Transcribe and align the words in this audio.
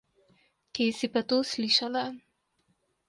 Kje 0.79 1.09
pa 1.13 1.21
si 1.23 1.23
to 1.33 1.39
slišala? 1.53 2.05